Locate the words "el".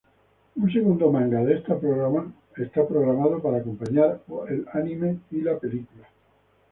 4.49-4.65